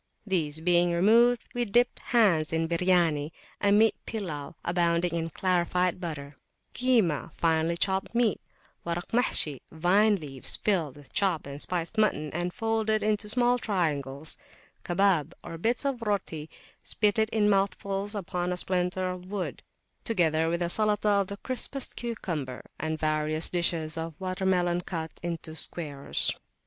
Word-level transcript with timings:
These 0.25 0.61
being 0.61 0.91
removed, 0.93 1.45
we 1.53 1.63
dipped 1.63 1.99
hands 1.99 2.51
in 2.51 2.67
Biryani, 2.67 3.29
a 3.61 3.71
meat 3.71 3.93
pillaw, 4.07 4.55
abounding 4.65 5.13
in 5.13 5.29
clarified 5.29 6.01
butter; 6.01 6.37
Kimah, 6.73 7.31
finely 7.35 7.77
chopped 7.77 8.15
meat; 8.15 8.41
Warak 8.83 9.11
Mahshi, 9.13 9.61
vine 9.71 10.15
leaves 10.15 10.57
filled 10.57 10.97
with 10.97 11.13
chopped 11.13 11.45
and 11.45 11.61
spiced 11.61 11.99
mutton, 11.99 12.31
and 12.33 12.51
folded 12.51 13.03
into 13.03 13.29
small 13.29 13.59
triangles; 13.59 14.37
Kabab, 14.83 15.33
or 15.43 15.59
bits 15.59 15.85
of 15.85 16.01
roti 16.01 16.49
spitted 16.83 17.29
in 17.29 17.47
mouthfuls 17.47 18.15
upon 18.15 18.51
a 18.51 18.57
splinter 18.57 19.11
of 19.11 19.29
wood; 19.29 19.61
together 20.03 20.49
with 20.49 20.63
a 20.63 20.69
Salatah 20.71 21.09
of 21.21 21.27
the 21.27 21.37
crispest 21.37 21.95
cucumber, 21.95 22.65
and 22.79 22.97
various 22.97 23.49
dishes 23.49 23.99
of 23.99 24.19
water 24.19 24.47
melon 24.47 24.81
cut 24.81 25.11
up 25.11 25.19
into 25.21 25.53
squares. 25.53 26.35